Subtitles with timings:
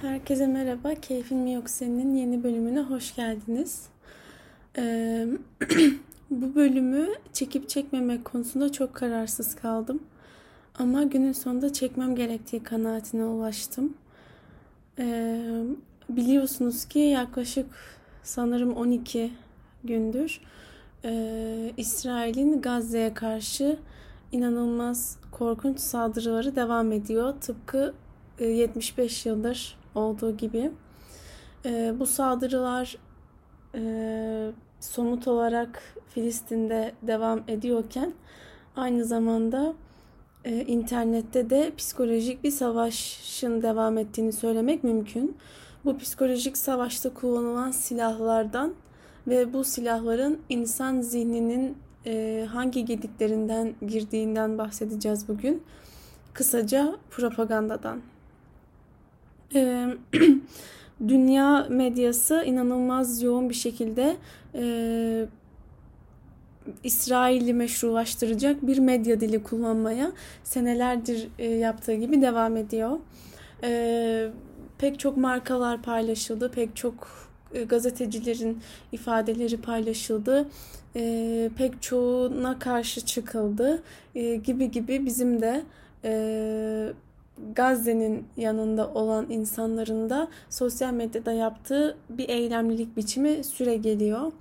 [0.00, 0.94] Herkese merhaba.
[0.94, 3.86] Keyfin mi yok senin yeni bölümüne hoş geldiniz.
[4.78, 5.26] Ee,
[6.30, 10.02] bu bölümü çekip çekmemek konusunda çok kararsız kaldım.
[10.78, 13.94] Ama günün sonunda çekmem gerektiği kanaatine ulaştım.
[14.98, 15.62] Ee,
[16.08, 17.66] biliyorsunuz ki yaklaşık
[18.22, 19.32] sanırım 12
[19.84, 20.40] gündür
[21.04, 23.78] e, İsrail'in Gazze'ye karşı
[24.32, 27.34] inanılmaz korkunç saldırıları devam ediyor.
[27.40, 27.94] Tıpkı
[28.40, 30.70] 75 e, yıldır olduğu gibi.
[31.64, 32.96] E, bu saldırılar
[33.74, 38.12] e, somut olarak Filistin'de devam ediyorken
[38.76, 39.74] aynı zamanda
[40.44, 45.36] e, internette de psikolojik bir savaşın devam ettiğini söylemek mümkün.
[45.84, 48.74] Bu psikolojik savaşta kullanılan silahlardan
[49.28, 51.76] ve bu silahların insan zihninin
[52.06, 55.62] e, hangi gediklerinden girdiğinden bahsedeceğiz bugün.
[56.34, 58.00] Kısaca propagandadan.
[59.54, 59.86] E,
[61.08, 64.16] dünya medyası inanılmaz yoğun bir şekilde
[64.54, 65.26] e,
[66.84, 70.12] İsrail'i meşrulaştıracak bir medya dili kullanmaya
[70.44, 72.98] senelerdir e, yaptığı gibi devam ediyor.
[73.62, 74.28] E,
[74.78, 77.08] pek çok markalar paylaşıldı, pek çok
[77.68, 78.58] gazetecilerin
[78.92, 80.48] ifadeleri paylaşıldı,
[80.96, 83.82] e, pek çoğuna karşı çıkıldı
[84.14, 85.62] e, gibi gibi bizim de
[86.04, 86.92] e,
[87.54, 94.32] Gazze'nin yanında olan insanların da sosyal medyada yaptığı bir eylemlilik biçimi süre geliyor.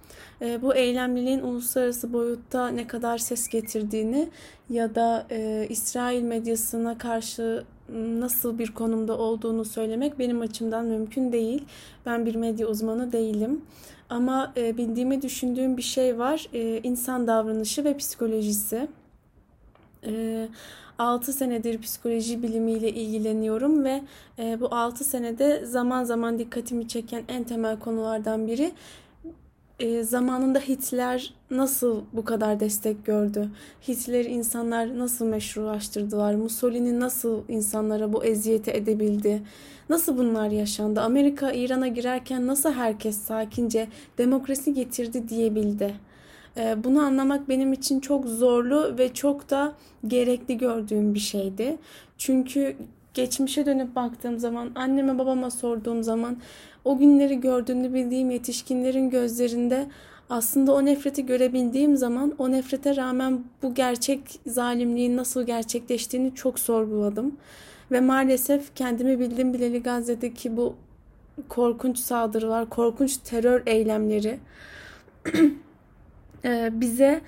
[0.41, 4.29] E, bu eylemliliğin uluslararası boyutta ne kadar ses getirdiğini
[4.69, 11.65] ya da e, İsrail medyasına karşı nasıl bir konumda olduğunu söylemek benim açımdan mümkün değil.
[12.05, 13.61] Ben bir medya uzmanı değilim.
[14.09, 16.47] Ama e, bildiğimi düşündüğüm bir şey var.
[16.53, 18.87] E, insan davranışı ve psikolojisi.
[20.05, 20.47] E,
[20.99, 24.01] 6 senedir psikoloji bilimiyle ilgileniyorum ve
[24.39, 28.71] e, bu 6 senede zaman zaman dikkatimi çeken en temel konulardan biri
[29.79, 33.49] e, zamanında Hitler nasıl bu kadar destek gördü?
[33.87, 36.35] Hitler insanlar nasıl meşrulaştırdılar?
[36.35, 39.41] Mussolini nasıl insanlara bu eziyeti edebildi?
[39.89, 41.01] Nasıl bunlar yaşandı?
[41.01, 43.87] Amerika İran'a girerken nasıl herkes sakince
[44.17, 46.06] demokrasi getirdi diyebildi?
[46.57, 49.73] Ee, bunu anlamak benim için çok zorlu ve çok da
[50.07, 51.77] gerekli gördüğüm bir şeydi.
[52.17, 52.75] Çünkü
[53.13, 56.37] geçmişe dönüp baktığım zaman, anneme babama sorduğum zaman
[56.85, 59.87] o günleri gördüğünü bildiğim yetişkinlerin gözlerinde
[60.29, 67.35] aslında o nefreti görebildiğim zaman o nefrete rağmen bu gerçek zalimliğin nasıl gerçekleştiğini çok sorguladım.
[67.91, 70.75] Ve maalesef kendimi bildim bileli Gazze'deki bu
[71.49, 74.39] korkunç saldırılar, korkunç terör eylemleri
[76.71, 77.21] bize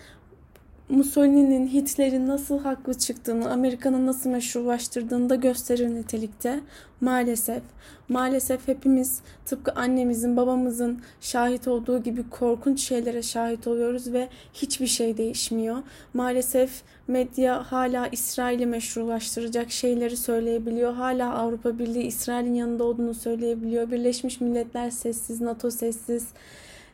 [0.89, 6.59] Mussolini'nin, Hitler'in nasıl haklı çıktığını, Amerika'nın nasıl meşrulaştırdığını da gösterir nitelikte.
[7.01, 7.61] Maalesef,
[8.09, 15.17] maalesef hepimiz tıpkı annemizin, babamızın şahit olduğu gibi korkunç şeylere şahit oluyoruz ve hiçbir şey
[15.17, 15.77] değişmiyor.
[16.13, 20.93] Maalesef medya hala İsrail'i meşrulaştıracak şeyleri söyleyebiliyor.
[20.93, 23.91] Hala Avrupa Birliği İsrail'in yanında olduğunu söyleyebiliyor.
[23.91, 26.27] Birleşmiş Milletler sessiz, NATO sessiz.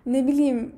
[0.05, 0.71] Ne bileyim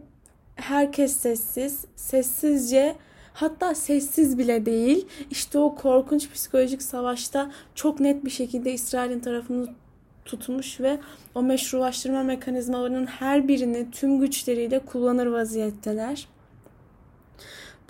[0.57, 2.95] herkes sessiz, sessizce
[3.33, 5.07] hatta sessiz bile değil.
[5.31, 9.67] İşte o korkunç psikolojik savaşta çok net bir şekilde İsrail'in tarafını
[10.25, 10.99] tutmuş ve
[11.35, 16.27] o meşrulaştırma mekanizmalarının her birini tüm güçleriyle kullanır vaziyetteler.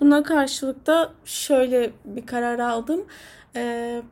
[0.00, 3.04] Buna karşılık da şöyle bir karar aldım.
[3.56, 4.02] Ee,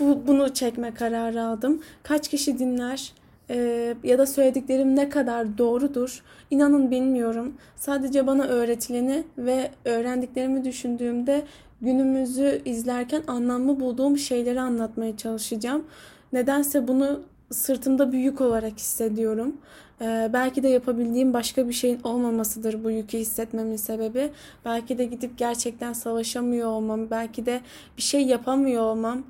[0.00, 1.82] bu, bunu çekme kararı aldım.
[2.02, 3.12] Kaç kişi dinler,
[3.50, 7.54] e, ya da söylediklerim ne kadar doğrudur inanın bilmiyorum.
[7.76, 11.42] Sadece bana öğretileni ve öğrendiklerimi düşündüğümde
[11.80, 15.84] günümüzü izlerken anlamlı bulduğum şeyleri anlatmaya çalışacağım.
[16.32, 19.56] Nedense bunu sırtımda büyük olarak hissediyorum.
[20.02, 24.30] Ee, belki de yapabildiğim başka bir şeyin olmamasıdır bu yükü hissetmemin sebebi.
[24.64, 27.60] Belki de gidip gerçekten savaşamıyor olmam, belki de
[27.96, 29.22] bir şey yapamıyor olmam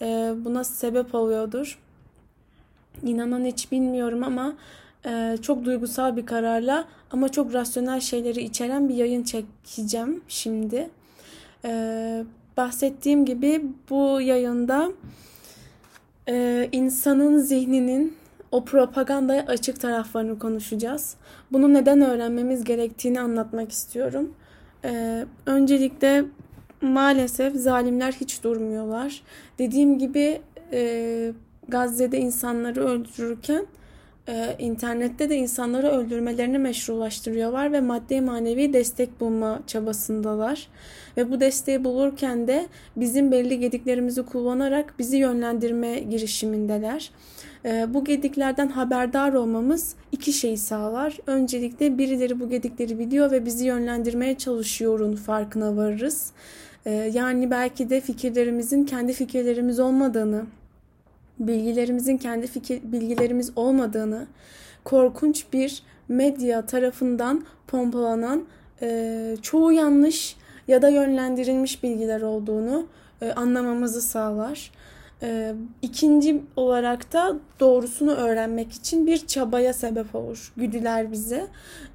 [0.00, 1.78] e, buna sebep oluyordur.
[3.02, 4.54] İnanan hiç bilmiyorum ama
[5.06, 10.90] e, çok duygusal bir kararla ama çok rasyonel şeyleri içeren bir yayın çekeceğim şimdi.
[11.64, 12.24] E,
[12.56, 14.92] bahsettiğim gibi bu yayında
[16.28, 18.16] e, insanın zihninin
[18.52, 21.14] o propagandaya açık taraflarını konuşacağız.
[21.52, 24.34] Bunu neden öğrenmemiz gerektiğini anlatmak istiyorum.
[24.84, 26.24] E, öncelikle
[26.80, 29.22] maalesef zalimler hiç durmuyorlar.
[29.58, 30.40] Dediğim gibi
[30.72, 31.32] e,
[31.68, 33.66] Gazze'de insanları öldürürken
[34.28, 40.68] e, internette de insanları öldürmelerini meşrulaştırıyorlar ve maddi manevi destek bulma çabasındalar.
[41.16, 42.66] Ve bu desteği bulurken de
[42.96, 47.10] bizim belli gediklerimizi kullanarak bizi yönlendirme girişimindeler.
[47.64, 51.18] E, bu gediklerden haberdar olmamız iki şeyi sağlar.
[51.26, 56.32] Öncelikle birileri bu gedikleri biliyor ve bizi yönlendirmeye çalışıyorun farkına varırız.
[56.86, 60.44] E, yani belki de fikirlerimizin kendi fikirlerimiz olmadığını,
[61.38, 64.26] bilgilerimizin kendi fikir bilgilerimiz olmadığını,
[64.84, 68.44] korkunç bir medya tarafından pompalanan
[68.82, 70.36] e, çoğu yanlış
[70.68, 72.86] ya da yönlendirilmiş bilgiler olduğunu
[73.22, 74.70] e, anlamamızı sağlar.
[75.22, 80.52] E, ikinci olarak da doğrusunu öğrenmek için bir çabaya sebep olur.
[80.56, 81.46] Güdüler bize.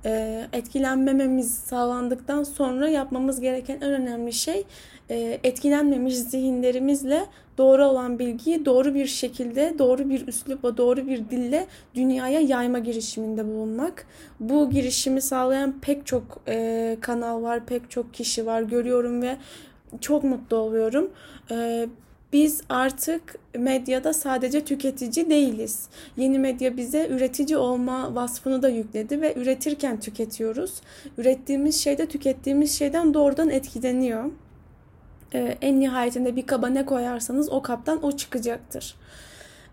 [0.06, 4.66] E, etkilenmememiz sağlandıktan sonra yapmamız gereken en önemli şey
[5.10, 7.26] e, etkilenmemiş zihinlerimizle
[7.58, 13.46] doğru olan bilgiyi doğru bir şekilde, doğru bir üslupla, doğru bir dille dünyaya yayma girişiminde
[13.48, 14.08] bulunmak.
[14.40, 19.38] Bu girişimi sağlayan pek çok e, kanal var, pek çok kişi var görüyorum ve
[20.02, 21.12] çok mutlu oluyorum.
[21.52, 21.88] E,
[22.34, 25.90] biz artık medyada sadece tüketici değiliz.
[26.18, 30.82] Yeni medya bize üretici olma vasfını da yükledi ve üretirken tüketiyoruz.
[31.18, 34.32] Ürettiğimiz şeyde tükettiğimiz şeyden doğrudan etkileniyor
[35.34, 38.96] e, en nihayetinde bir kaba ne koyarsanız o kaptan o çıkacaktır.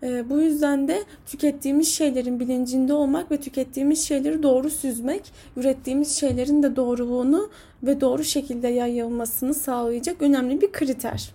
[0.03, 6.63] E, bu yüzden de tükettiğimiz şeylerin bilincinde olmak ve tükettiğimiz şeyleri doğru süzmek, ürettiğimiz şeylerin
[6.63, 7.49] de doğruluğunu
[7.83, 11.31] ve doğru şekilde yayılmasını sağlayacak önemli bir kriter.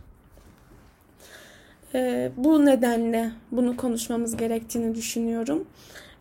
[1.95, 5.65] E, bu nedenle bunu konuşmamız gerektiğini düşünüyorum.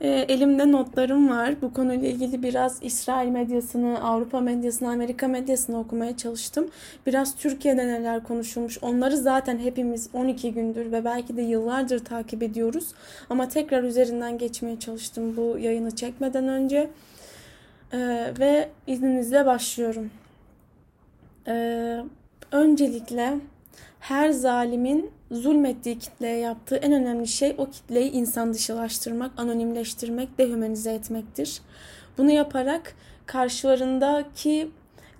[0.02, 1.62] E, elimde notlarım var.
[1.62, 6.70] Bu konuyla ilgili biraz İsrail medyasını, Avrupa medyasını, Amerika medyasını okumaya çalıştım.
[7.06, 8.78] Biraz Türkiye'de neler konuşulmuş.
[8.82, 12.94] Onları zaten hepimiz 12 gündür ve belki de yıllardır takip ediyoruz.
[13.30, 16.90] Ama tekrar üzerinden geçmeye çalıştım bu yayını çekmeden önce.
[17.94, 17.98] E,
[18.40, 20.12] ve izninizle başlıyorum.
[21.48, 21.98] E,
[22.52, 23.38] öncelikle
[24.00, 31.62] her zalimin zulmettiği kitleye yaptığı en önemli şey o kitleyi insan dışılaştırmak, anonimleştirmek, dehumanize etmektir.
[32.18, 32.96] Bunu yaparak
[33.26, 34.70] karşılarındaki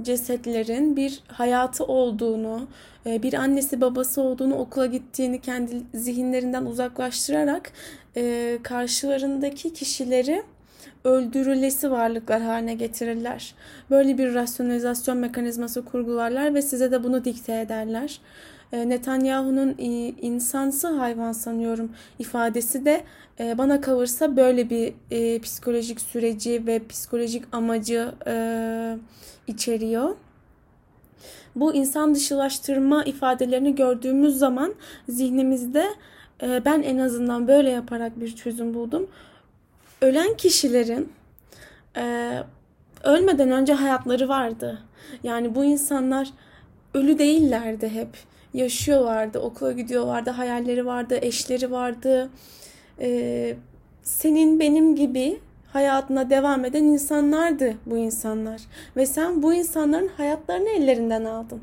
[0.02, 2.68] cesetlerin bir hayatı olduğunu,
[3.06, 7.72] e, bir annesi babası olduğunu, okula gittiğini kendi zihinlerinden uzaklaştırarak
[8.18, 10.44] e, karşılarındaki kişileri
[11.04, 13.54] öldürülesi varlıklar haline getirirler.
[13.90, 18.22] Böyle bir rasyonalizasyon mekanizması kurgularlar ve size de bunu dikte ederler.
[18.74, 19.76] E, Netanyahu'nun
[20.22, 23.04] insansı hayvan sanıyorum ifadesi de
[23.40, 28.12] e, bana kalırsa böyle bir e, psikolojik süreci ve psikolojik amacı
[29.48, 30.16] içeriyor.
[31.56, 34.74] Bu insan dışılaştırma ifadelerini gördüğümüz zaman
[35.10, 35.86] zihnimizde
[36.42, 39.08] ben en azından böyle yaparak bir çözüm buldum.
[40.02, 41.14] Ölen kişilerin
[43.04, 44.80] ölmeden önce hayatları vardı.
[45.24, 46.30] Yani bu insanlar
[46.94, 48.10] ölü değillerdi hep
[48.54, 52.30] yaşıyorlardı, okula gidiyorlardı, hayalleri vardı, eşleri vardı.
[53.00, 53.56] Ee,
[54.04, 55.40] senin benim gibi
[55.74, 58.62] hayatına devam eden insanlardı bu insanlar.
[58.96, 61.62] Ve sen bu insanların hayatlarını ellerinden aldın.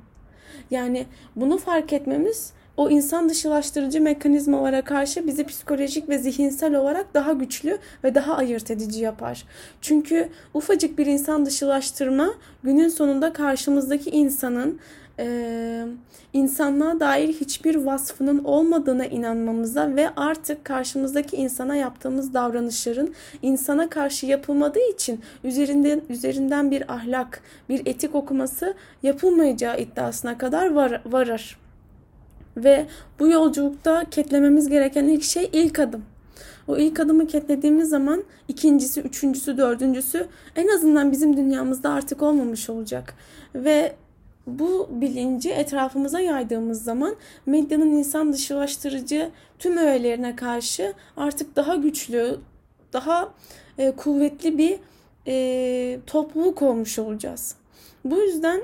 [0.70, 1.06] Yani
[1.36, 7.78] bunu fark etmemiz o insan dışılaştırıcı mekanizmalara karşı bizi psikolojik ve zihinsel olarak daha güçlü
[8.04, 9.44] ve daha ayırt edici yapar.
[9.80, 14.80] Çünkü ufacık bir insan dışılaştırma günün sonunda karşımızdaki insanın
[15.18, 15.86] e,
[16.32, 24.90] insanlığa dair hiçbir vasfının olmadığına inanmamıza ve artık karşımızdaki insana yaptığımız davranışların insana karşı yapılmadığı
[24.92, 31.58] için üzerinden üzerinden bir ahlak, bir etik okuması yapılmayacağı iddiasına kadar var, varır.
[32.56, 32.86] Ve
[33.18, 36.04] bu yolculukta ketlememiz gereken ilk şey ilk adım.
[36.68, 43.14] O ilk adımı ketlediğimiz zaman ikincisi, üçüncüsü, dördüncüsü en azından bizim dünyamızda artık olmamış olacak.
[43.54, 43.96] Ve
[44.46, 52.38] bu bilinci etrafımıza yaydığımız zaman medyanın insan dışılaştırıcı tüm öğelerine karşı artık daha güçlü,
[52.92, 53.28] daha
[53.78, 54.78] e, kuvvetli bir
[55.26, 57.54] e, topluluk olmuş olacağız.
[58.04, 58.60] Bu yüzden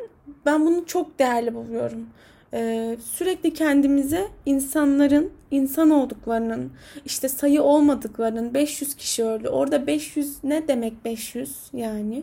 [0.46, 2.06] ben bunu çok değerli buluyorum.
[2.54, 6.72] Ee, sürekli kendimize insanların insan olduklarının
[7.04, 9.48] işte sayı olmadıklarının 500 kişi öldü.
[9.48, 12.22] Orada 500 ne demek 500 yani?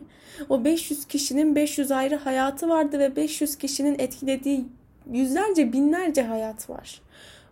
[0.50, 4.65] O 500 kişinin 500 ayrı hayatı vardı ve 500 kişinin etkilediği
[5.12, 7.01] yüzlerce binlerce hayat var.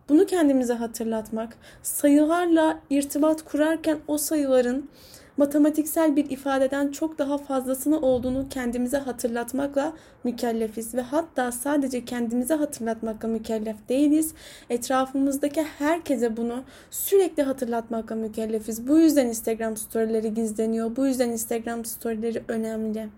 [0.09, 4.89] Bunu kendimize hatırlatmak, sayılarla irtibat kurarken o sayıların
[5.37, 13.27] matematiksel bir ifadeden çok daha fazlasını olduğunu kendimize hatırlatmakla mükellefiz ve hatta sadece kendimize hatırlatmakla
[13.27, 14.33] mükellef değiliz.
[14.69, 18.87] Etrafımızdaki herkese bunu sürekli hatırlatmakla mükellefiz.
[18.87, 20.95] Bu yüzden Instagram storyleri gizleniyor.
[20.95, 23.09] Bu yüzden Instagram storyleri önemli.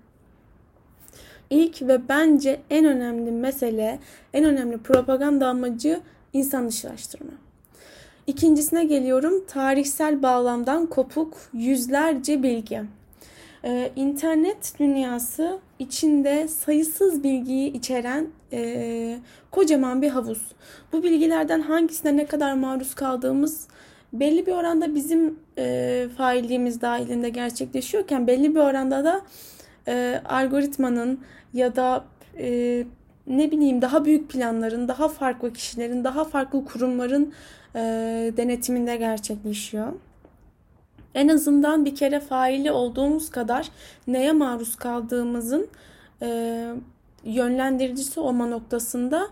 [1.50, 4.00] İlk ve bence en önemli mesele,
[4.34, 6.02] en önemli propaganda amacı
[6.34, 7.49] insan dışılaştırma.
[8.30, 9.46] İkincisine geliyorum.
[9.48, 12.82] Tarihsel bağlamdan kopuk yüzlerce bilgi.
[13.64, 19.20] Ee, internet dünyası içinde sayısız bilgiyi içeren e,
[19.52, 20.42] kocaman bir havuz.
[20.94, 23.68] Bu bilgilerden hangisine ne kadar maruz kaldığımız
[24.14, 29.22] belli bir oranda bizim e, failliğimiz dahilinde gerçekleşiyorken belli bir oranda da
[29.88, 31.20] e, algoritmanın
[31.54, 32.06] ya da
[32.38, 32.84] e,
[33.30, 37.34] ne bileyim daha büyük planların, daha farklı kişilerin, daha farklı kurumların
[37.76, 37.80] e,
[38.38, 39.94] denetiminde gerçekleşiyor.
[41.16, 43.70] En azından bir kere faili olduğumuz kadar
[44.08, 45.68] neye maruz kaldığımızın
[46.22, 46.66] e,
[47.24, 49.28] yönlendiricisi olma noktasında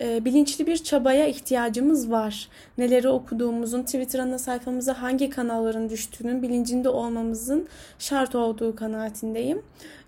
[0.00, 2.48] bilinçli bir çabaya ihtiyacımız var.
[2.78, 9.62] Neleri okuduğumuzun, Twitter ana sayfamıza hangi kanalların düştüğünün bilincinde olmamızın şart olduğu kanaatindeyim.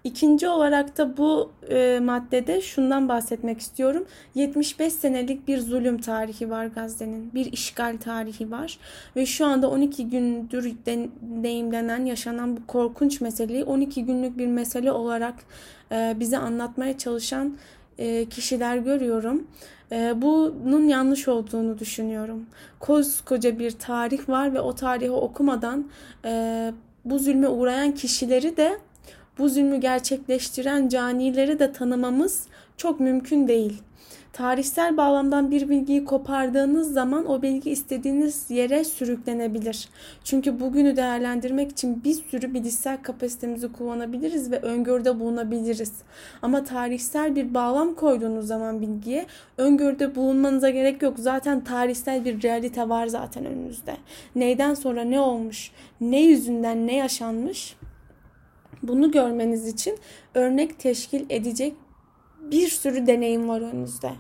[0.05, 4.05] İkinci olarak da bu e, maddede şundan bahsetmek istiyorum.
[4.35, 7.35] 75 senelik bir zulüm tarihi var Gazze'nin.
[7.35, 8.79] Bir işgal tarihi var.
[9.17, 15.35] Ve şu anda 12 gündür deneyimlenen, yaşanan bu korkunç meseleyi 12 günlük bir mesele olarak
[15.93, 17.57] e, bize anlatmaya çalışan
[18.03, 19.47] e, kişiler görüyorum.
[19.93, 22.47] E, bunun yanlış olduğunu düşünüyorum.
[22.81, 25.91] Koskoca bir tarih var ve o tarihi okumadan
[26.25, 26.73] e,
[27.05, 28.79] bu zulme uğrayan kişileri de
[29.39, 33.83] bu zulmü gerçekleştiren canileri de tanımamız çok mümkün değil.
[34.33, 39.89] Tarihsel bağlamdan bir bilgiyi kopardığınız zaman o bilgi istediğiniz yere sürüklenebilir.
[40.25, 45.93] Çünkü bugünü değerlendirmek için bir sürü bilişsel kapasitemizi kullanabiliriz ve öngörüde bulunabiliriz.
[46.43, 49.27] Ama tarihsel bir bağlam koyduğunuz zaman bilgiye
[49.59, 51.19] öngörüde bulunmanıza gerek yok.
[51.19, 53.97] Zaten tarihsel bir realite var zaten önünüzde.
[54.37, 55.71] Neyden sonra ne olmuş,
[56.01, 57.77] ne yüzünden ne yaşanmış
[58.83, 59.99] bunu görmeniz için
[60.35, 61.75] örnek teşkil edecek
[62.53, 64.11] bir sürü deneyim var önünüzde.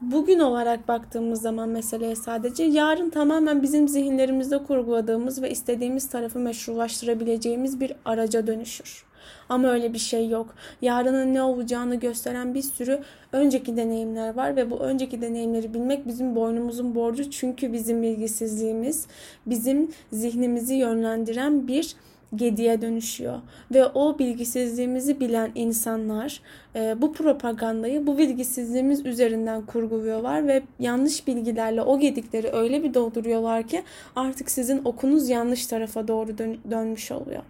[0.00, 7.80] Bugün olarak baktığımız zaman meseleye sadece yarın tamamen bizim zihinlerimizde kurguladığımız ve istediğimiz tarafı meşrulaştırabileceğimiz
[7.80, 9.04] bir araca dönüşür.
[9.48, 10.54] Ama öyle bir şey yok.
[10.82, 13.00] Yarının ne olacağını gösteren bir sürü
[13.32, 17.30] önceki deneyimler var ve bu önceki deneyimleri bilmek bizim boynumuzun borcu.
[17.30, 19.06] Çünkü bizim bilgisizliğimiz
[19.46, 21.96] bizim zihnimizi yönlendiren bir
[22.36, 23.40] gediye dönüşüyor.
[23.74, 26.40] Ve o bilgisizliğimizi bilen insanlar
[26.76, 33.62] e, bu propagandayı bu bilgisizliğimiz üzerinden kurguluyorlar ve yanlış bilgilerle o gedikleri öyle bir dolduruyorlar
[33.68, 33.82] ki
[34.16, 37.42] artık sizin okunuz yanlış tarafa doğru dön- dönmüş oluyor.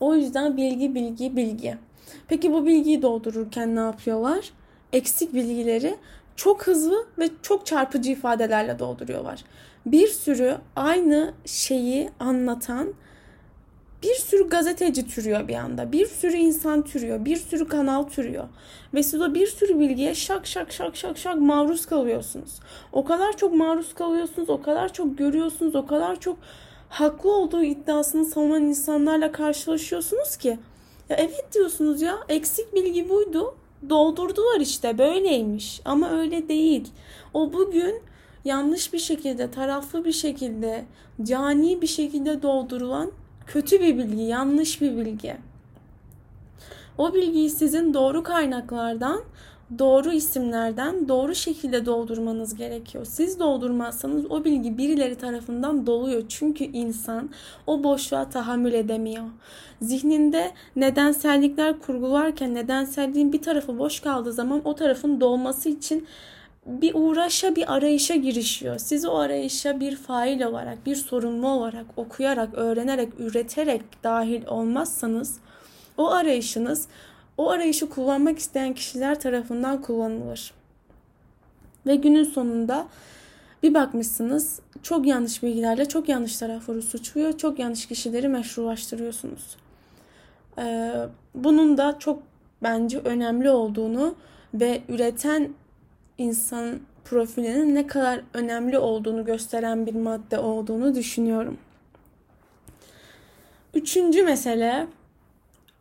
[0.00, 1.76] O yüzden bilgi bilgi bilgi.
[2.28, 4.50] Peki bu bilgiyi doldururken ne yapıyorlar?
[4.92, 5.96] Eksik bilgileri
[6.36, 9.44] çok hızlı ve çok çarpıcı ifadelerle dolduruyorlar.
[9.86, 12.94] Bir sürü aynı şeyi anlatan
[14.02, 15.92] bir sürü gazeteci türüyor bir anda.
[15.92, 17.24] Bir sürü insan türüyor.
[17.24, 18.48] Bir sürü kanal türüyor.
[18.94, 22.60] Ve siz o bir sürü bilgiye şak şak şak şak şak maruz kalıyorsunuz.
[22.92, 24.50] O kadar çok maruz kalıyorsunuz.
[24.50, 25.74] O kadar çok görüyorsunuz.
[25.74, 26.38] O kadar çok
[26.88, 30.58] haklı olduğu iddiasını savunan insanlarla karşılaşıyorsunuz ki.
[31.08, 33.54] Ya evet diyorsunuz ya eksik bilgi buydu.
[33.90, 35.80] Doldurdular işte böyleymiş.
[35.84, 36.88] Ama öyle değil.
[37.34, 38.02] O bugün
[38.44, 40.84] yanlış bir şekilde, taraflı bir şekilde,
[41.22, 43.12] cani bir şekilde doldurulan
[43.46, 45.36] kötü bir bilgi, yanlış bir bilgi.
[46.98, 49.20] O bilgiyi sizin doğru kaynaklardan,
[49.78, 53.04] doğru isimlerden doğru şekilde doldurmanız gerekiyor.
[53.04, 56.22] Siz doldurmazsanız o bilgi birileri tarafından doluyor.
[56.28, 57.30] Çünkü insan
[57.66, 59.24] o boşluğa tahammül edemiyor.
[59.82, 66.06] Zihninde nedensellikler kurgularken nedenselliğin bir tarafı boş kaldığı zaman o tarafın dolması için
[66.66, 68.78] bir uğraşa, bir arayışa girişiyor.
[68.78, 75.38] Siz o arayışa bir fail olarak, bir sorumlu olarak, okuyarak, öğrenerek, üreterek dahil olmazsanız
[75.96, 76.88] o arayışınız
[77.38, 80.54] o arayışı kullanmak isteyen kişiler tarafından kullanılır.
[81.86, 82.86] Ve günün sonunda
[83.62, 89.56] bir bakmışsınız çok yanlış bilgilerle çok yanlış tarafları suçluyor, çok yanlış kişileri meşrulaştırıyorsunuz.
[90.58, 90.92] Ee,
[91.34, 92.22] bunun da çok
[92.62, 94.14] bence önemli olduğunu
[94.54, 95.54] ve üreten
[96.18, 101.58] insan profilinin ne kadar önemli olduğunu gösteren bir madde olduğunu düşünüyorum.
[103.74, 104.86] Üçüncü mesele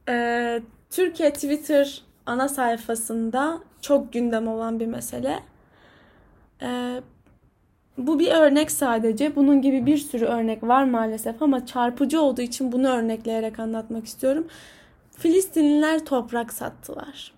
[0.10, 5.40] e, Türkiye Twitter ana sayfasında çok gündem olan bir mesele.
[6.62, 7.02] E,
[7.98, 9.36] bu bir örnek sadece.
[9.36, 14.48] Bunun gibi bir sürü örnek var maalesef ama çarpıcı olduğu için bunu örnekleyerek anlatmak istiyorum.
[15.18, 17.34] Filistinliler toprak sattılar.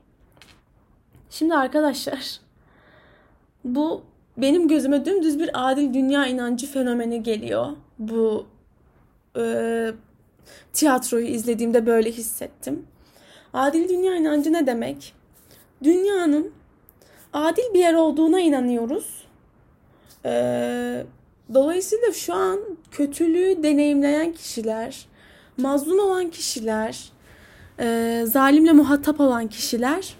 [1.29, 2.42] Şimdi arkadaşlar
[3.63, 4.01] bu
[4.37, 7.67] benim gözüme dümdüz bir adil dünya inancı fenomeni geliyor.
[7.99, 8.45] Bu
[9.37, 9.91] e,
[10.73, 12.85] tiyatroyu izlediğimde böyle hissettim.
[13.53, 15.13] Adil dünya inancı ne demek?
[15.83, 16.51] Dünyanın
[17.33, 19.23] adil bir yer olduğuna inanıyoruz.
[20.25, 21.05] Ee,
[21.53, 22.59] dolayısıyla şu an
[22.91, 25.05] kötülüğü deneyimleyen kişiler,
[25.57, 27.11] mazlum olan kişiler,
[27.79, 30.15] e, zalimle muhatap olan kişiler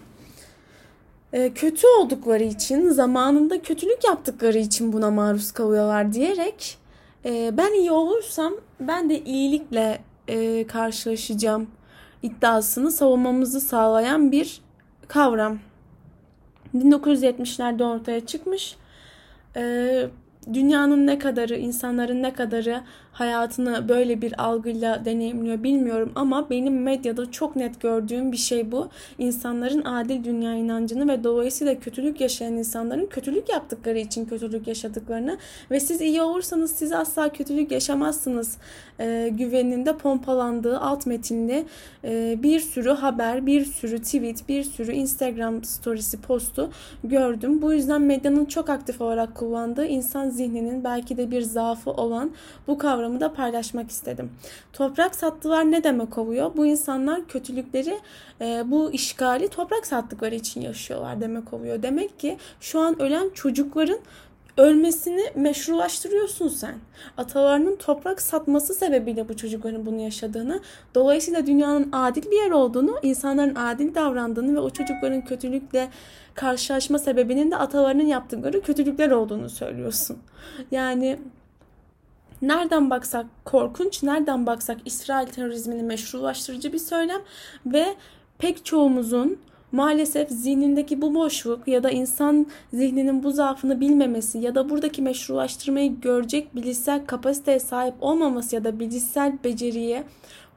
[1.54, 6.78] kötü oldukları için, zamanında kötülük yaptıkları için buna maruz kalıyorlar diyerek
[7.24, 11.66] e, ben iyi olursam ben de iyilikle e, karşılaşacağım
[12.22, 14.60] iddiasını savunmamızı sağlayan bir
[15.08, 15.58] kavram.
[16.74, 18.76] 1970'lerde ortaya çıkmış.
[20.52, 22.80] Dünyanın ne kadarı, insanların ne kadarı
[23.14, 28.88] hayatını böyle bir algıyla deneyimliyor bilmiyorum ama benim medyada çok net gördüğüm bir şey bu.
[29.18, 35.38] İnsanların adil dünya inancını ve dolayısıyla kötülük yaşayan insanların kötülük yaptıkları için kötülük yaşadıklarını
[35.70, 38.58] ve siz iyi olursanız siz asla kötülük yaşamazsınız
[39.00, 41.64] e, güveninde pompalandığı alt metinli
[42.04, 46.70] e, bir sürü haber, bir sürü tweet, bir sürü Instagram storiesi postu
[47.04, 47.62] gördüm.
[47.62, 52.30] Bu yüzden medyanın çok aktif olarak kullandığı insan zihninin belki de bir zaafı olan
[52.66, 54.30] bu kavramı da paylaşmak istedim.
[54.72, 56.50] Toprak sattılar ne demek oluyor?
[56.56, 57.98] Bu insanlar kötülükleri,
[58.40, 61.82] e, bu işgali toprak sattıkları için yaşıyorlar demek oluyor.
[61.82, 63.98] Demek ki şu an ölen çocukların
[64.56, 66.74] ölmesini meşrulaştırıyorsun sen.
[67.16, 70.60] Atalarının toprak satması sebebiyle bu çocukların bunu yaşadığını,
[70.94, 75.88] dolayısıyla dünyanın adil bir yer olduğunu, insanların adil davrandığını ve o çocukların kötülükle
[76.34, 80.18] karşılaşma sebebinin de atalarının yaptıkları kötülükler olduğunu söylüyorsun.
[80.70, 81.18] Yani
[82.48, 87.20] nereden baksak korkunç, nereden baksak İsrail terörizmini meşrulaştırıcı bir söylem
[87.66, 87.94] ve
[88.38, 89.38] pek çoğumuzun
[89.72, 96.00] maalesef zihnindeki bu boşluk ya da insan zihninin bu zaafını bilmemesi ya da buradaki meşrulaştırmayı
[96.00, 100.04] görecek bilişsel kapasiteye sahip olmaması ya da bilişsel beceriye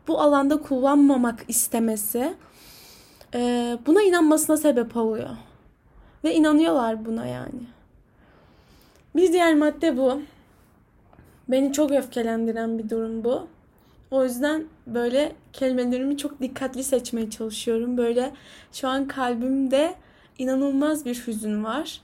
[0.08, 2.34] bu alanda kullanmamak istemesi
[3.34, 5.30] e, buna inanmasına sebep oluyor.
[6.24, 7.62] Ve inanıyorlar buna yani.
[9.16, 10.22] Bir diğer madde bu.
[11.50, 13.48] Beni çok öfkelendiren bir durum bu.
[14.12, 17.98] O yüzden böyle kelimelerimi çok dikkatli seçmeye çalışıyorum.
[17.98, 18.32] Böyle
[18.72, 19.96] şu an kalbimde
[20.38, 22.02] inanılmaz bir hüzün var.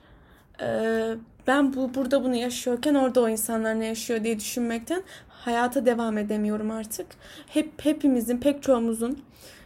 [0.62, 1.16] Ee,
[1.48, 6.72] ben bu burada bunu yaşıyorken orada o insanlar ne yaşıyor diye düşünmekten hayata devam edemiyorum
[6.72, 7.08] artık.
[7.48, 9.24] Hep hepimizin, pek çoğumuzun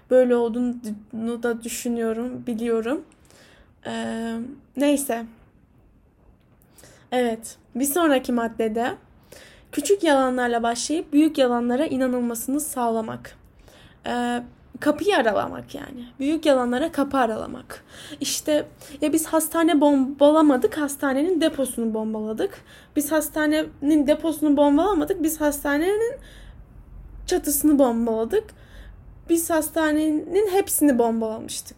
[0.09, 3.05] böyle olduğunu da düşünüyorum, biliyorum.
[3.85, 4.37] Ee,
[4.77, 5.25] neyse.
[7.11, 8.95] Evet, bir sonraki maddede
[9.71, 13.37] Küçük yalanlarla başlayıp büyük yalanlara inanılmasını sağlamak.
[14.07, 14.43] Ee,
[14.79, 16.05] kapıyı aralamak yani.
[16.19, 17.83] Büyük yalanlara kapı aralamak.
[18.21, 18.67] İşte
[19.01, 22.61] ya biz hastane bombalamadık, hastanenin deposunu bombaladık.
[22.95, 26.15] Biz hastanenin deposunu bombalamadık, biz hastanenin
[27.27, 28.43] çatısını bombaladık.
[29.29, 31.77] Biz hastanenin hepsini bombalamıştık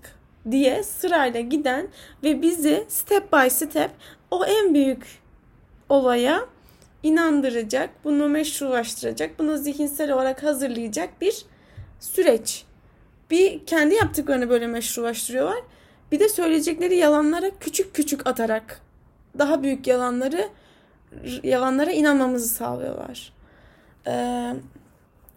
[0.51, 1.87] diye sırayla giden
[2.23, 3.91] ve bizi step by step
[4.31, 5.21] o en büyük
[5.89, 6.45] olaya
[7.03, 11.45] inandıracak, bunu meşrulaştıracak, bunu zihinsel olarak hazırlayacak bir
[11.99, 12.65] süreç.
[13.31, 15.59] Bir kendi yaptıklarını böyle meşrulaştırıyorlar.
[16.11, 18.81] Bir de söyleyecekleri yalanlara küçük küçük atarak
[19.39, 20.49] daha büyük yalanları
[21.43, 23.33] yalanlara inanmamızı sağlıyorlar.
[24.07, 24.53] Ee,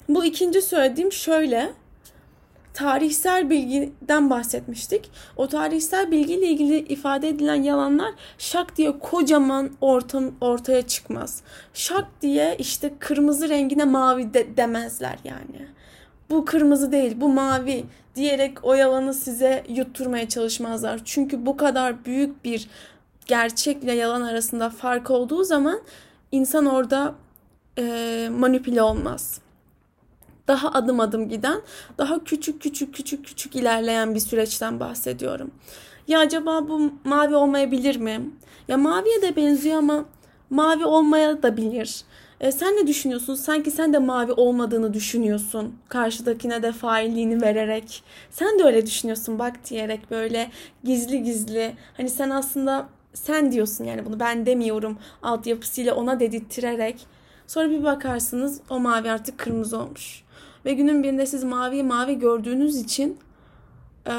[0.09, 1.73] bu ikinci söylediğim şöyle
[2.75, 5.11] tarihsel bilgiden bahsetmiştik.
[5.37, 11.43] O tarihsel bilgiyle ilgili ifade edilen yalanlar şak diye kocaman ortam ortaya çıkmaz.
[11.75, 15.69] Şak diye işte kırmızı rengine mavi de, demezler yani.
[16.31, 21.01] Bu kırmızı değil, bu mavi diyerek o yalanı size yutturmaya çalışmazlar.
[21.05, 22.69] Çünkü bu kadar büyük bir
[23.27, 25.81] gerçekle yalan arasında fark olduğu zaman
[26.33, 27.15] insan orada
[27.79, 29.41] e, manipüle olmaz
[30.49, 31.61] daha adım adım giden,
[31.99, 35.51] daha küçük küçük küçük küçük ilerleyen bir süreçten bahsediyorum.
[36.09, 38.31] Ya acaba bu mavi olmayabilir mi?
[38.69, 40.05] Ya maviye de benziyor ama
[40.51, 42.05] mavi olmaya da bilir.
[42.41, 43.35] E, sen ne düşünüyorsun?
[43.35, 45.75] Sanki sen de mavi olmadığını düşünüyorsun.
[45.89, 48.03] Karşıdakine de failliğini vererek.
[48.31, 50.51] Sen de öyle düşünüyorsun bak diyerek böyle
[50.85, 51.73] gizli gizli.
[51.97, 57.07] Hani sen aslında sen diyorsun yani bunu ben demiyorum altyapısıyla ona dedirttirerek.
[57.47, 60.23] Sonra bir bakarsınız o mavi artık kırmızı olmuş.
[60.65, 63.19] Ve günün birinde siz mavi mavi gördüğünüz için
[64.07, 64.13] e,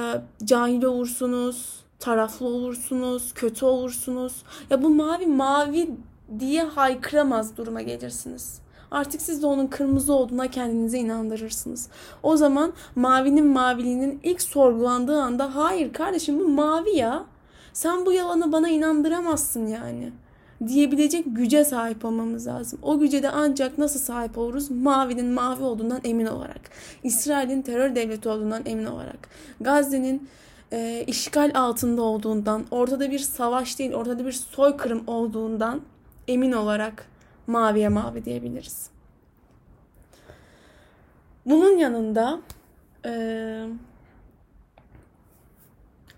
[0.43, 4.43] cahil olursunuz, taraflı olursunuz, kötü olursunuz.
[4.69, 5.89] Ya bu mavi mavi
[6.39, 8.59] diye haykıramaz duruma gelirsiniz.
[8.91, 11.89] Artık siz de onun kırmızı olduğuna kendinize inandırırsınız.
[12.23, 17.23] O zaman mavinin maviliğinin ilk sorgulandığı anda hayır kardeşim bu mavi ya.
[17.73, 20.11] Sen bu yalanı bana inandıramazsın yani
[20.67, 22.79] diyebilecek güce sahip olmamız lazım.
[22.81, 24.71] O güce de ancak nasıl sahip oluruz?
[24.71, 26.61] Mavinin mavi olduğundan emin olarak.
[27.03, 29.29] İsrail'in terör devleti olduğundan emin olarak.
[29.61, 30.29] Gazze'nin
[30.71, 35.81] e, işgal altında olduğundan, ortada bir savaş değil, ortada bir soykırım olduğundan
[36.27, 37.07] emin olarak
[37.47, 38.89] maviye mavi diyebiliriz.
[41.45, 42.39] Bunun yanında
[43.05, 43.65] e,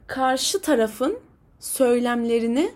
[0.08, 1.19] karşı tarafın
[1.60, 2.71] söylemlerini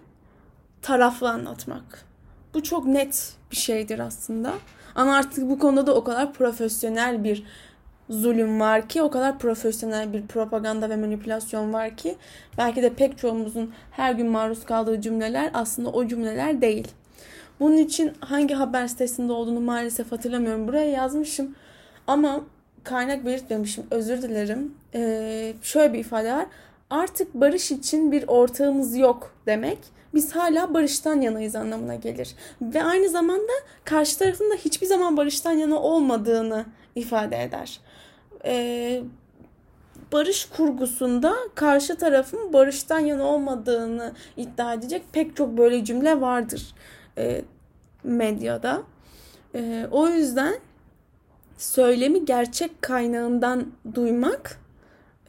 [0.81, 2.05] taraflı anlatmak.
[2.53, 4.53] Bu çok net bir şeydir aslında.
[4.95, 7.43] Ama artık bu konuda da o kadar profesyonel bir
[8.09, 12.15] zulüm var ki, o kadar profesyonel bir propaganda ve manipülasyon var ki
[12.57, 16.87] belki de pek çoğumuzun her gün maruz kaldığı cümleler aslında o cümleler değil.
[17.59, 20.67] Bunun için hangi haber sitesinde olduğunu maalesef hatırlamıyorum.
[20.67, 21.55] Buraya yazmışım
[22.07, 22.41] ama
[22.83, 23.83] kaynak belirtmemişim.
[23.91, 24.73] Özür dilerim.
[24.95, 26.45] Ee, şöyle bir ifade var.
[26.89, 29.77] Artık barış için bir ortağımız yok demek
[30.13, 32.35] biz hala barıştan yanayız anlamına gelir.
[32.61, 33.51] Ve aynı zamanda
[33.83, 37.79] karşı tarafın da hiçbir zaman barıştan yana olmadığını ifade eder.
[38.45, 39.03] Ee,
[40.11, 46.75] barış kurgusunda karşı tarafın barıştan yana olmadığını iddia edecek pek çok böyle cümle vardır
[47.17, 47.41] e,
[48.03, 48.81] medyada.
[49.55, 50.55] E, o yüzden
[51.57, 54.59] söylemi gerçek kaynağından duymak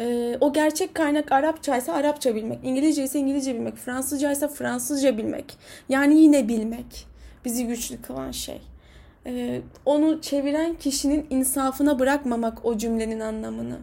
[0.01, 5.19] ee, o gerçek kaynak Arapça ise Arapça bilmek, İngilizce ise İngilizce bilmek, Fransızca ise Fransızca
[5.19, 5.59] bilmek.
[5.89, 7.07] Yani yine bilmek
[7.45, 8.61] bizi güçlü kılan şey.
[9.27, 13.79] Ee, onu çeviren kişinin insafına bırakmamak o cümlenin anlamını.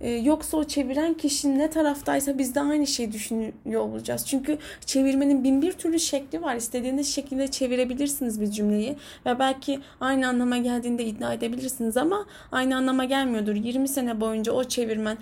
[0.00, 4.26] Ee, yoksa o çeviren kişi ne taraftaysa biz de aynı şeyi düşünüyor olacağız.
[4.26, 6.56] Çünkü çevirmenin bin bir türlü şekli var.
[6.56, 8.96] İstediğiniz şekilde çevirebilirsiniz bir cümleyi.
[9.26, 13.54] Ve belki aynı anlama geldiğinde iddia edebilirsiniz ama aynı anlama gelmiyordur.
[13.54, 15.18] 20 sene boyunca o çevirmen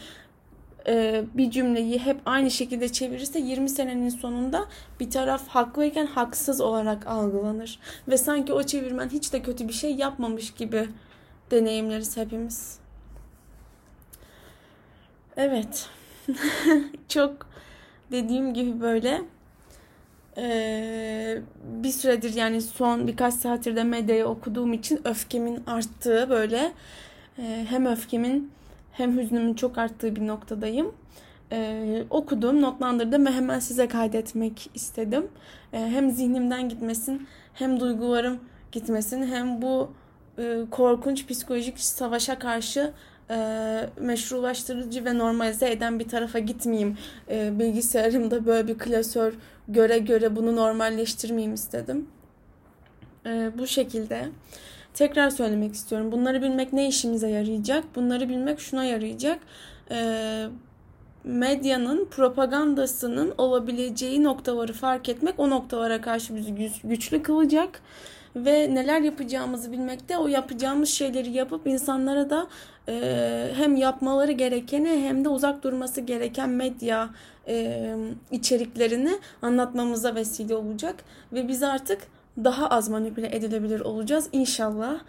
[0.87, 4.65] e, bir cümleyi hep aynı şekilde çevirirse 20 senenin sonunda
[5.01, 7.79] bir taraf haklıyken haksız olarak algılanır.
[8.09, 10.89] Ve sanki o çevirmen hiç de kötü bir şey yapmamış gibi
[11.51, 12.82] deneyimleriz hepimiz.
[15.37, 15.89] Evet.
[17.09, 17.47] Çok
[18.13, 19.21] dediğim gibi böyle
[20.37, 21.39] ee,
[21.83, 26.73] bir süredir yani son birkaç saattir de medyayı okuduğum için öfkemin arttığı böyle
[27.39, 28.53] e, hem öfkemin
[28.93, 30.95] hem hüznümün çok arttığı bir noktadayım.
[31.53, 35.29] Ee, okudum, notlandırdım ve hemen size kaydetmek istedim.
[35.73, 38.41] Ee, hem zihnimden gitmesin, hem duygularım
[38.73, 39.91] gitmesin, hem bu
[40.39, 42.93] e, korkunç psikolojik savaşa karşı
[43.31, 43.37] e,
[44.01, 46.99] meşrulaştırıcı ve normalize eden bir tarafa gitmeyeyim.
[47.31, 49.35] E, bilgisayarımda böyle bir klasör
[49.69, 52.09] göre göre bunu normalleştirmeyeyim istedim.
[53.27, 54.29] E, bu şekilde.
[54.95, 56.13] Tekrar söylemek istiyorum.
[56.13, 57.85] Bunları bilmek ne işimize yarayacak?
[57.95, 59.39] Bunları bilmek şuna yarayacak.
[59.91, 60.47] E,
[61.25, 66.55] medyanın propagandasının olabileceği noktaları fark etmek o noktalara karşı bizi
[66.85, 67.83] güçlü kılacak
[68.37, 72.47] ve neler yapacağımızı bilmekte o yapacağımız şeyleri yapıp insanlara da
[72.89, 77.11] e, hem yapmaları gerekeni hem de uzak durması gereken medya
[77.49, 77.97] e,
[78.31, 82.03] içeriklerini anlatmamıza vesile olacak ve biz artık
[82.45, 85.01] daha az manipüle edilebilir olacağız inşallah.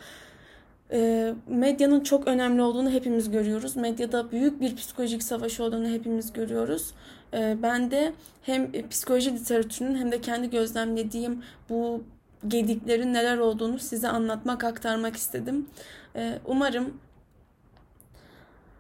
[0.92, 3.76] E, medyanın çok önemli olduğunu hepimiz görüyoruz.
[3.76, 6.92] Medyada büyük bir psikolojik savaş olduğunu hepimiz görüyoruz.
[7.34, 12.04] E, ben de hem psikoloji literatürünün hem de kendi gözlemlediğim bu
[12.48, 15.68] gediklerin neler olduğunu size anlatmak, aktarmak istedim.
[16.16, 16.94] E, umarım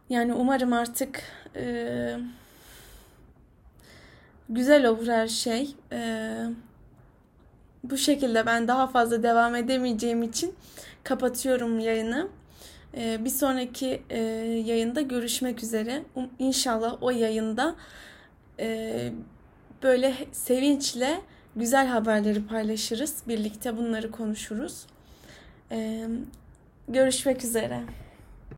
[0.10, 1.24] yani umarım artık
[1.56, 2.16] e,
[4.50, 5.76] güzel olur her şey.
[5.92, 6.32] E,
[7.84, 10.56] bu şekilde ben daha fazla devam edemeyeceğim için
[11.04, 12.28] kapatıyorum yayını.
[12.98, 14.20] E, bir sonraki e,
[14.66, 16.04] yayında görüşmek üzere.
[16.16, 17.76] Um, inşallah o yayında
[18.60, 19.12] e,
[19.84, 21.22] böyle sevinçle
[21.56, 23.24] güzel haberleri paylaşırız.
[23.28, 24.86] Birlikte bunları konuşuruz.
[25.72, 26.08] E,
[26.88, 27.84] görüşmek üzere.